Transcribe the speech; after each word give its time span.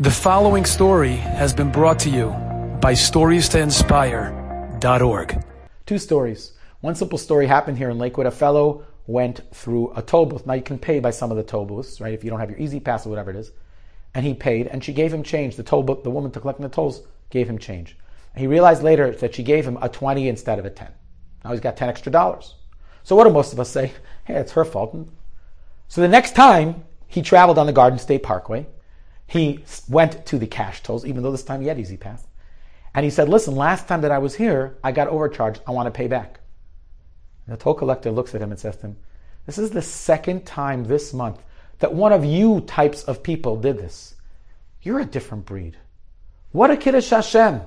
The 0.00 0.12
following 0.12 0.64
story 0.64 1.16
has 1.16 1.52
been 1.52 1.72
brought 1.72 1.98
to 2.00 2.08
you 2.08 2.28
by 2.80 2.92
StoriesToInspire.org. 2.92 5.44
Two 5.86 5.98
stories. 5.98 6.52
One 6.82 6.94
simple 6.94 7.18
story 7.18 7.48
happened 7.48 7.78
here 7.78 7.90
in 7.90 7.98
Lakewood. 7.98 8.26
A 8.26 8.30
fellow 8.30 8.84
went 9.08 9.40
through 9.52 9.92
a 9.96 10.02
toll 10.02 10.26
booth. 10.26 10.46
Now 10.46 10.52
you 10.52 10.62
can 10.62 10.78
pay 10.78 11.00
by 11.00 11.10
some 11.10 11.32
of 11.32 11.36
the 11.36 11.42
toll 11.42 11.64
booths, 11.64 12.00
right? 12.00 12.14
If 12.14 12.22
you 12.22 12.30
don't 12.30 12.38
have 12.38 12.48
your 12.48 12.60
E-ZPass 12.60 13.06
or 13.06 13.08
whatever 13.08 13.32
it 13.32 13.36
is. 13.36 13.50
And 14.14 14.24
he 14.24 14.34
paid, 14.34 14.68
and 14.68 14.84
she 14.84 14.92
gave 14.92 15.12
him 15.12 15.24
change. 15.24 15.56
The 15.56 15.64
toll 15.64 15.82
booth, 15.82 16.04
the 16.04 16.12
woman 16.12 16.30
to 16.30 16.38
collecting 16.38 16.62
the 16.62 16.68
tolls 16.68 17.02
gave 17.30 17.50
him 17.50 17.58
change. 17.58 17.98
He 18.36 18.46
realized 18.46 18.84
later 18.84 19.10
that 19.10 19.34
she 19.34 19.42
gave 19.42 19.66
him 19.66 19.78
a 19.82 19.88
20 19.88 20.28
instead 20.28 20.60
of 20.60 20.64
a 20.64 20.70
10. 20.70 20.92
Now 21.42 21.50
he's 21.50 21.58
got 21.58 21.76
10 21.76 21.88
extra 21.88 22.12
dollars. 22.12 22.54
So 23.02 23.16
what 23.16 23.24
do 23.24 23.30
most 23.30 23.52
of 23.52 23.58
us 23.58 23.68
say? 23.68 23.90
Hey, 24.26 24.34
it's 24.34 24.52
her 24.52 24.64
fault. 24.64 24.96
So 25.88 26.00
the 26.00 26.06
next 26.06 26.36
time 26.36 26.84
he 27.08 27.20
traveled 27.20 27.58
on 27.58 27.66
the 27.66 27.72
Garden 27.72 27.98
State 27.98 28.22
Parkway, 28.22 28.68
he 29.28 29.62
went 29.88 30.24
to 30.26 30.38
the 30.38 30.46
cash 30.46 30.82
tolls, 30.82 31.04
even 31.04 31.22
though 31.22 31.30
this 31.30 31.44
time 31.44 31.60
he 31.60 31.68
had 31.68 31.78
E-ZPass. 31.78 32.22
And 32.94 33.04
he 33.04 33.10
said, 33.10 33.28
listen, 33.28 33.54
last 33.54 33.86
time 33.86 34.00
that 34.00 34.10
I 34.10 34.18
was 34.18 34.34
here, 34.34 34.78
I 34.82 34.90
got 34.90 35.08
overcharged. 35.08 35.60
I 35.66 35.70
want 35.70 35.86
to 35.86 35.90
pay 35.96 36.08
back. 36.08 36.40
And 37.46 37.54
the 37.54 37.62
toll 37.62 37.74
collector 37.74 38.10
looks 38.10 38.34
at 38.34 38.40
him 38.40 38.50
and 38.50 38.58
says 38.58 38.76
to 38.76 38.86
him, 38.86 38.96
this 39.44 39.58
is 39.58 39.70
the 39.70 39.82
second 39.82 40.46
time 40.46 40.84
this 40.84 41.12
month 41.12 41.42
that 41.78 41.92
one 41.92 42.12
of 42.12 42.24
you 42.24 42.62
types 42.62 43.04
of 43.04 43.22
people 43.22 43.60
did 43.60 43.76
this. 43.76 44.14
You're 44.80 45.00
a 45.00 45.04
different 45.04 45.44
breed. 45.44 45.76
What 46.52 46.70
a 46.70 46.76
kiddush 46.78 47.10
Hashem. 47.10 47.60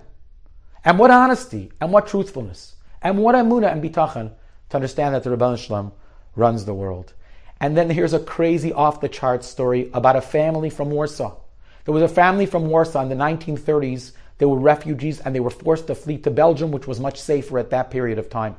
And 0.84 0.98
what 0.98 1.12
honesty, 1.12 1.72
and 1.80 1.94
what 1.94 2.08
truthfulness, 2.08 2.76
and 3.04 3.20
what 3.20 3.36
amuna 3.36 3.72
and 3.72 3.84
bitachon 3.84 4.32
to 4.70 4.76
understand 4.76 5.14
that 5.14 5.24
the 5.24 5.30
Ribbono 5.30 5.60
Shel 5.60 5.78
Olam 5.78 5.92
runs 6.36 6.66
the 6.66 6.74
world. 6.74 7.14
And 7.60 7.78
then 7.78 7.92
here's 7.92 8.14
a 8.14 8.20
crazy 8.20 8.74
off 8.74 9.00
the 9.00 9.10
charts 9.10 9.46
story 9.46 9.92
about 9.94 10.16
a 10.16 10.22
family 10.22 10.72
from 10.72 10.90
Warsaw 10.90 11.38
there 11.86 11.94
was 11.94 12.04
a 12.04 12.08
family 12.08 12.46
from 12.46 12.68
Warsaw 12.68 13.02
in 13.02 13.10
the 13.10 13.16
1930s. 13.16 14.12
They 14.38 14.46
were 14.46 14.58
refugees 14.58 15.20
and 15.20 15.36
they 15.36 15.40
were 15.40 15.50
forced 15.50 15.88
to 15.88 15.96
flee 15.96 16.18
to 16.20 16.32
Belgium, 16.32 16.72
which 16.72 16.88
was 16.88 17.00
much 17.00 17.20
safer 17.20 17.60
at 17.60 17.70
that 17.72 17.92
period 17.92 18.20
of 18.20 18.30
time. 18.30 18.56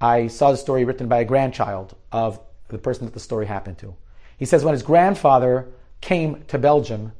I 0.00 0.28
saw 0.28 0.50
the 0.50 0.56
story 0.56 0.84
written 0.84 1.08
by 1.08 1.20
a 1.20 1.24
grandchild 1.24 1.94
of 2.10 2.40
the 2.68 2.78
person 2.78 3.04
that 3.04 3.12
the 3.14 3.20
story 3.20 3.46
happened 3.46 3.78
to. 3.78 3.94
He 4.38 4.46
says 4.46 4.64
when 4.64 4.72
his 4.72 4.82
grandfather 4.82 5.68
came 6.00 6.42
to 6.48 6.58
Belgium, 6.58 7.12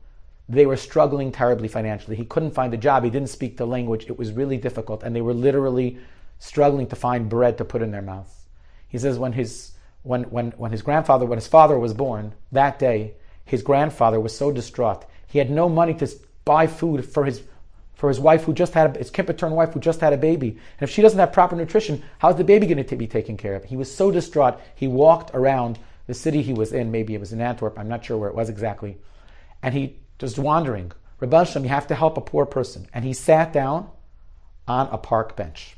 they 0.49 0.67
were 0.67 0.77
struggling 0.77 1.31
terribly 1.31 1.69
financially. 1.69 2.17
He 2.17 2.25
couldn't 2.25 2.53
find 2.53 2.73
a 2.75 2.79
job. 2.79 3.05
He 3.05 3.11
didn't 3.11 3.29
speak 3.29 3.57
the 3.57 3.67
language. 3.67 4.07
It 4.07 4.19
was 4.19 4.33
really 4.33 4.57
difficult, 4.57 5.03
and 5.03 5.15
they 5.15 5.21
were 5.21 5.35
literally 5.35 5.99
struggling 6.39 6.87
to 6.89 6.97
find 6.97 7.29
bread 7.29 7.59
to 7.59 7.65
put 7.65 7.83
in 7.83 7.91
their 7.91 8.03
mouths. 8.03 8.47
He 8.89 8.99
says 8.99 9.19
when 9.19 9.33
his 9.35 9.73
when 10.03 10.25
when 10.25 10.53
when 10.53 10.73
his 10.73 10.83
grandfather, 10.83 11.27
when 11.27 11.37
his 11.37 11.47
father 11.47 11.79
was 11.79 11.95
born 11.95 12.33
that 12.51 12.79
day, 12.79 13.15
his 13.51 13.63
grandfather 13.63 14.21
was 14.21 14.37
so 14.37 14.53
distraught. 14.53 15.05
He 15.27 15.41
had 15.41 15.51
no 15.51 15.69
money 15.69 15.93
to 15.95 16.09
buy 16.45 16.69
food 16.69 17.05
for 17.05 17.25
his 17.25 17.43
for 17.95 18.09
his 18.09 18.21
wife 18.21 18.45
who 18.45 18.55
just 18.55 18.75
had 18.75 18.95
a, 18.95 18.99
his 19.01 19.11
kippur 19.11 19.49
wife 19.49 19.73
who 19.73 19.81
just 19.81 20.01
had 20.01 20.13
a 20.13 20.17
baby. 20.17 20.51
And 20.51 20.89
if 20.89 20.91
she 20.91 21.03
doesn't 21.03 21.19
have 21.19 21.33
proper 21.33 21.57
nutrition, 21.57 22.03
how's 22.19 22.37
the 22.37 22.45
baby 22.45 22.69
going 22.69 22.83
to 22.83 22.97
be 22.97 23.09
taken 23.09 23.37
care 23.37 23.57
of? 23.57 23.65
He 23.65 23.77
was 23.77 23.93
so 23.93 24.13
distraught. 24.13 24.59
He 24.77 24.87
walked 24.87 25.35
around 25.35 25.81
the 26.07 26.15
city 26.15 26.43
he 26.43 26.55
was 26.55 26.73
in. 26.73 26.93
Maybe 26.93 27.13
it 27.13 27.21
was 27.21 27.33
in 27.33 27.41
Antwerp. 27.41 27.77
I'm 27.77 27.89
not 27.89 28.05
sure 28.05 28.17
where 28.17 28.31
it 28.31 28.37
was 28.37 28.49
exactly. 28.49 28.97
And 29.63 29.75
he 29.75 29.97
just 30.21 30.39
wandering. 30.39 30.93
Shem, 31.45 31.65
you 31.65 31.69
have 31.71 31.89
to 31.89 31.95
help 31.97 32.17
a 32.17 32.23
poor 32.23 32.47
person. 32.47 32.87
And 32.95 33.05
he 33.05 33.13
sat 33.13 33.53
down 33.53 33.91
on 34.69 34.89
a 34.93 34.97
park 34.97 35.37
bench. 35.37 35.77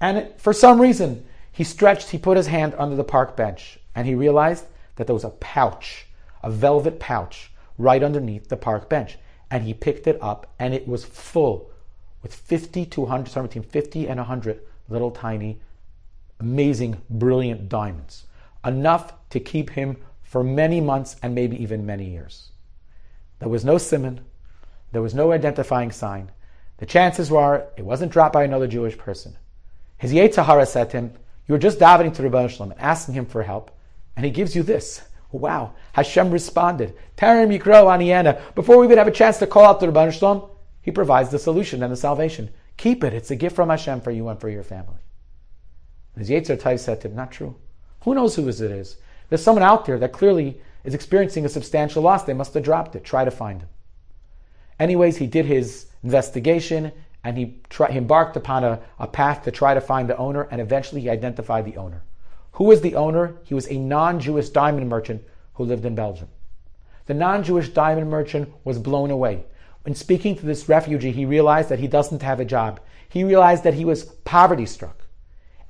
And 0.00 0.16
it, 0.18 0.40
for 0.40 0.52
some 0.52 0.80
reason, 0.80 1.26
he 1.52 1.62
stretched, 1.62 2.08
he 2.08 2.18
put 2.18 2.38
his 2.38 2.46
hand 2.46 2.74
under 2.78 2.96
the 2.96 3.04
park 3.04 3.36
bench, 3.36 3.78
and 3.94 4.06
he 4.06 4.14
realized 4.14 4.64
that 4.96 5.06
there 5.06 5.14
was 5.14 5.24
a 5.24 5.30
pouch 5.30 6.06
a 6.42 6.50
velvet 6.50 6.98
pouch 7.00 7.50
right 7.78 8.02
underneath 8.02 8.48
the 8.48 8.56
park 8.56 8.88
bench. 8.88 9.18
And 9.50 9.64
he 9.64 9.74
picked 9.74 10.06
it 10.06 10.18
up 10.22 10.52
and 10.58 10.74
it 10.74 10.86
was 10.86 11.04
full 11.04 11.70
with 12.22 12.34
50 12.34 12.86
to 12.86 13.00
100, 13.00 13.30
somewhere 13.30 13.48
between 13.48 13.64
50 13.64 14.08
and 14.08 14.18
100 14.18 14.60
little 14.88 15.10
tiny, 15.10 15.60
amazing, 16.38 17.00
brilliant 17.08 17.68
diamonds. 17.68 18.26
Enough 18.64 19.12
to 19.30 19.40
keep 19.40 19.70
him 19.70 19.96
for 20.22 20.44
many 20.44 20.80
months 20.80 21.16
and 21.22 21.34
maybe 21.34 21.60
even 21.62 21.86
many 21.86 22.10
years. 22.10 22.50
There 23.38 23.48
was 23.48 23.64
no 23.64 23.76
siman, 23.76 24.20
there 24.92 25.02
was 25.02 25.14
no 25.14 25.32
identifying 25.32 25.92
sign. 25.92 26.30
The 26.76 26.86
chances 26.86 27.30
were 27.30 27.66
it 27.76 27.84
wasn't 27.84 28.12
dropped 28.12 28.34
by 28.34 28.44
another 28.44 28.66
Jewish 28.66 28.96
person. 28.96 29.36
His 29.98 30.12
Yetzer 30.12 30.44
Hara 30.44 30.66
said 30.66 30.90
to 30.90 30.98
him, 30.98 31.12
You 31.46 31.54
were 31.54 31.58
just 31.58 31.78
davening 31.78 32.14
to 32.14 32.22
Ribbono 32.22 32.48
Shel 32.48 32.66
Olam 32.66 32.72
and 32.72 32.80
asking 32.80 33.14
him 33.14 33.26
for 33.26 33.42
help, 33.42 33.70
and 34.16 34.24
he 34.24 34.30
gives 34.30 34.54
you 34.54 34.62
this. 34.62 35.02
Wow, 35.32 35.74
Hashem 35.92 36.30
responded. 36.30 36.96
Tarim 37.16 37.56
Yikro 37.56 37.86
Aniana. 37.86 38.40
Before 38.54 38.78
we 38.78 38.86
even 38.86 38.98
have 38.98 39.06
a 39.06 39.12
chance 39.12 39.38
to 39.38 39.46
call 39.46 39.64
out 39.64 39.80
to 39.80 39.86
Ribbono 39.86 40.12
Shel 40.12 40.34
Olam, 40.34 40.50
he 40.82 40.90
provides 40.90 41.30
the 41.30 41.38
solution 41.38 41.82
and 41.82 41.92
the 41.92 41.96
salvation. 41.96 42.50
Keep 42.76 43.04
it. 43.04 43.12
It's 43.12 43.30
a 43.30 43.36
gift 43.36 43.54
from 43.54 43.68
Hashem 43.68 44.00
for 44.00 44.10
you 44.10 44.28
and 44.28 44.40
for 44.40 44.48
your 44.48 44.62
family. 44.62 45.00
As 46.16 46.28
Yetzer 46.28 46.58
Tai 46.58 46.76
said 46.76 47.00
to 47.00 47.08
him, 47.08 47.14
not 47.14 47.30
true. 47.30 47.54
Who 48.04 48.14
knows 48.14 48.34
who 48.34 48.48
it 48.48 48.60
is? 48.60 48.96
There's 49.28 49.42
someone 49.42 49.62
out 49.62 49.84
there 49.84 49.98
that 49.98 50.12
clearly 50.12 50.60
is 50.82 50.94
experiencing 50.94 51.44
a 51.44 51.48
substantial 51.48 52.02
loss. 52.02 52.24
They 52.24 52.34
must 52.34 52.54
have 52.54 52.64
dropped 52.64 52.96
it. 52.96 53.04
Try 53.04 53.24
to 53.24 53.30
find 53.30 53.60
him. 53.60 53.68
Anyways, 54.78 55.18
he 55.18 55.26
did 55.26 55.44
his 55.44 55.86
investigation 56.02 56.90
and 57.22 57.36
he, 57.36 57.60
he 57.90 57.98
embarked 57.98 58.36
upon 58.36 58.64
a, 58.64 58.80
a 58.98 59.06
path 59.06 59.44
to 59.44 59.50
try 59.50 59.74
to 59.74 59.80
find 59.80 60.08
the 60.08 60.16
owner 60.16 60.48
and 60.50 60.60
eventually 60.60 61.02
he 61.02 61.10
identified 61.10 61.66
the 61.66 61.76
owner. 61.76 62.02
Who 62.60 62.66
was 62.66 62.82
the 62.82 62.94
owner? 62.94 63.36
He 63.44 63.54
was 63.54 63.66
a 63.68 63.78
non 63.78 64.20
Jewish 64.20 64.50
diamond 64.50 64.86
merchant 64.86 65.24
who 65.54 65.64
lived 65.64 65.86
in 65.86 65.94
Belgium. 65.94 66.28
The 67.06 67.14
non 67.14 67.42
Jewish 67.42 67.70
diamond 67.70 68.10
merchant 68.10 68.52
was 68.64 68.78
blown 68.78 69.10
away. 69.10 69.46
When 69.82 69.94
speaking 69.94 70.36
to 70.36 70.44
this 70.44 70.68
refugee, 70.68 71.10
he 71.10 71.24
realized 71.24 71.70
that 71.70 71.78
he 71.78 71.86
doesn't 71.86 72.20
have 72.20 72.38
a 72.38 72.44
job. 72.44 72.78
He 73.08 73.24
realized 73.24 73.64
that 73.64 73.72
he 73.72 73.86
was 73.86 74.04
poverty 74.04 74.66
struck. 74.66 75.06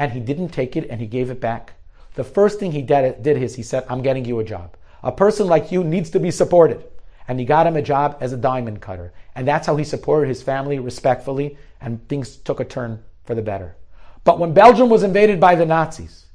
And 0.00 0.10
he 0.10 0.18
didn't 0.18 0.48
take 0.48 0.74
it 0.74 0.90
and 0.90 1.00
he 1.00 1.06
gave 1.06 1.30
it 1.30 1.40
back. 1.40 1.74
The 2.14 2.24
first 2.24 2.58
thing 2.58 2.72
he 2.72 2.82
did, 2.82 3.24
is 3.24 3.54
he 3.54 3.62
said, 3.62 3.86
I'm 3.88 4.02
getting 4.02 4.24
you 4.24 4.40
a 4.40 4.44
job. 4.44 4.76
A 5.04 5.12
person 5.12 5.46
like 5.46 5.70
you 5.70 5.84
needs 5.84 6.10
to 6.10 6.18
be 6.18 6.32
supported. 6.32 6.82
And 7.28 7.38
he 7.38 7.46
got 7.46 7.68
him 7.68 7.76
a 7.76 7.82
job 7.82 8.16
as 8.20 8.32
a 8.32 8.36
diamond 8.36 8.80
cutter. 8.80 9.12
And 9.36 9.46
that's 9.46 9.68
how 9.68 9.76
he 9.76 9.84
supported 9.84 10.26
his 10.26 10.42
family 10.42 10.80
respectfully, 10.80 11.56
and 11.80 12.08
things 12.08 12.34
took 12.34 12.58
a 12.58 12.64
turn 12.64 13.04
for 13.26 13.36
the 13.36 13.42
better. 13.42 13.76
But 14.24 14.40
when 14.40 14.54
Belgium 14.54 14.88
was 14.88 15.04
invaded 15.04 15.38
by 15.38 15.54
the 15.54 15.64
Nazis, 15.64 16.26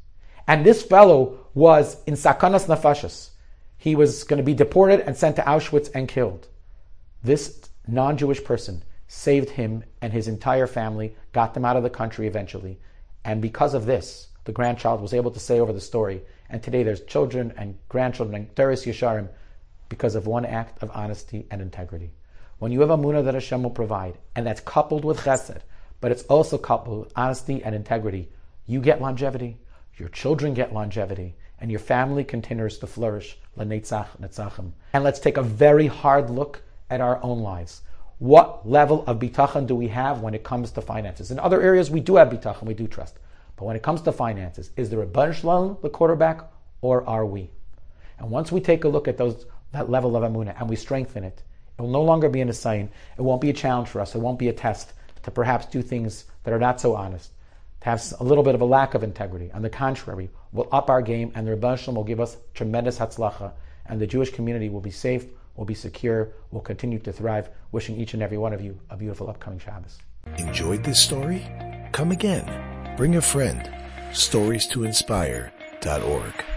and 0.47 0.65
this 0.65 0.83
fellow 0.83 1.47
was 1.53 1.97
in 2.05 2.13
Sakanas 2.13 2.67
Nefashos. 2.67 3.29
He 3.77 3.95
was 3.95 4.23
going 4.23 4.37
to 4.37 4.43
be 4.43 4.53
deported 4.53 5.01
and 5.01 5.15
sent 5.15 5.35
to 5.37 5.41
Auschwitz 5.43 5.89
and 5.93 6.07
killed. 6.07 6.47
This 7.23 7.69
non 7.87 8.17
Jewish 8.17 8.43
person 8.43 8.83
saved 9.07 9.51
him 9.51 9.83
and 10.01 10.11
his 10.11 10.27
entire 10.27 10.67
family, 10.67 11.15
got 11.31 11.53
them 11.53 11.65
out 11.65 11.77
of 11.77 11.83
the 11.83 11.89
country 11.89 12.27
eventually. 12.27 12.79
And 13.23 13.41
because 13.41 13.73
of 13.73 13.85
this, 13.85 14.27
the 14.45 14.51
grandchild 14.51 15.01
was 15.01 15.13
able 15.13 15.31
to 15.31 15.39
say 15.39 15.59
over 15.59 15.73
the 15.73 15.81
story. 15.81 16.21
And 16.49 16.61
today 16.61 16.83
there's 16.83 17.01
children 17.01 17.53
and 17.57 17.77
grandchildren 17.89 18.35
and 18.35 18.55
Teres 18.55 18.85
Yesharim 18.85 19.29
because 19.89 20.15
of 20.15 20.27
one 20.27 20.45
act 20.45 20.81
of 20.81 20.91
honesty 20.93 21.47
and 21.49 21.61
integrity. 21.61 22.13
When 22.59 22.71
you 22.71 22.81
have 22.81 22.89
a 22.89 22.97
munah 22.97 23.25
that 23.25 23.33
Hashem 23.33 23.63
will 23.63 23.71
provide, 23.71 24.17
and 24.35 24.45
that's 24.45 24.61
coupled 24.61 25.03
with 25.03 25.19
chesed, 25.19 25.61
but 26.01 26.11
it's 26.11 26.23
also 26.23 26.57
coupled 26.57 26.99
with 27.05 27.13
honesty 27.15 27.63
and 27.63 27.75
integrity, 27.75 28.29
you 28.65 28.79
get 28.79 29.01
longevity 29.01 29.57
your 29.97 30.09
children 30.09 30.53
get 30.53 30.73
longevity, 30.73 31.35
and 31.59 31.71
your 31.71 31.79
family 31.79 32.23
continues 32.23 32.77
to 32.79 32.87
flourish. 32.87 33.37
And 34.93 35.03
let's 35.03 35.19
take 35.19 35.37
a 35.37 35.43
very 35.43 35.87
hard 35.87 36.29
look 36.29 36.61
at 36.89 37.01
our 37.01 37.21
own 37.23 37.41
lives. 37.41 37.81
What 38.19 38.67
level 38.67 39.03
of 39.07 39.19
bitachon 39.19 39.67
do 39.67 39.75
we 39.75 39.87
have 39.89 40.21
when 40.21 40.33
it 40.33 40.43
comes 40.43 40.71
to 40.71 40.81
finances? 40.81 41.31
In 41.31 41.39
other 41.39 41.61
areas, 41.61 41.89
we 41.89 41.99
do 41.99 42.15
have 42.15 42.29
bitachon, 42.29 42.63
we 42.63 42.73
do 42.73 42.87
trust. 42.87 43.19
But 43.55 43.65
when 43.65 43.75
it 43.75 43.83
comes 43.83 44.01
to 44.01 44.11
finances, 44.11 44.71
is 44.75 44.89
there 44.89 45.01
a 45.01 45.07
bunch 45.07 45.41
the 45.41 45.89
quarterback, 45.91 46.41
or 46.81 47.07
are 47.07 47.25
we? 47.25 47.49
And 48.19 48.29
once 48.29 48.51
we 48.51 48.59
take 48.59 48.83
a 48.83 48.89
look 48.89 49.07
at 49.07 49.17
those 49.17 49.45
that 49.71 49.89
level 49.89 50.15
of 50.15 50.23
amuna 50.23 50.55
and 50.57 50.69
we 50.69 50.75
strengthen 50.75 51.23
it, 51.23 51.43
it 51.77 51.81
will 51.81 51.89
no 51.89 52.01
longer 52.01 52.29
be 52.29 52.39
an 52.39 52.47
assign. 52.47 52.89
It 53.17 53.21
won't 53.21 53.41
be 53.41 53.49
a 53.49 53.53
challenge 53.53 53.89
for 53.89 53.99
us. 53.99 54.15
It 54.15 54.19
won't 54.19 54.39
be 54.39 54.47
a 54.47 54.53
test 54.53 54.93
to 55.23 55.31
perhaps 55.31 55.65
do 55.65 55.81
things 55.81 56.25
that 56.43 56.53
are 56.53 56.59
not 56.59 56.79
so 56.79 56.95
honest 56.95 57.31
have 57.85 58.03
a 58.19 58.23
little 58.23 58.43
bit 58.43 58.55
of 58.55 58.61
a 58.61 58.65
lack 58.65 58.95
of 58.95 59.03
integrity. 59.03 59.51
On 59.53 59.61
the 59.61 59.69
contrary, 59.69 60.31
we'll 60.51 60.67
up 60.71 60.89
our 60.89 61.03
game 61.03 61.31
and 61.35 61.45
the 61.45 61.51
Rebbe 61.51 61.77
will 61.89 62.03
give 62.03 62.19
us 62.19 62.35
tremendous 62.55 62.97
hatzlacha 62.97 63.53
and 63.85 64.01
the 64.01 64.07
Jewish 64.07 64.31
community 64.31 64.69
will 64.69 64.81
be 64.81 64.89
safe, 64.89 65.27
will 65.55 65.65
be 65.65 65.75
secure, 65.75 66.33
will 66.49 66.61
continue 66.61 66.97
to 66.97 67.13
thrive. 67.13 67.47
Wishing 67.71 67.95
each 67.95 68.15
and 68.15 68.23
every 68.23 68.39
one 68.39 68.53
of 68.53 68.61
you 68.61 68.79
a 68.89 68.97
beautiful 68.97 69.29
upcoming 69.29 69.59
Shabbos. 69.59 69.99
Enjoyed 70.39 70.83
this 70.83 70.99
story? 70.99 71.45
Come 71.91 72.11
again. 72.11 72.95
Bring 72.97 73.17
a 73.17 73.21
friend. 73.21 73.69
Stories 74.13 74.65
to 74.69 74.83
inspire.org. 74.83 76.54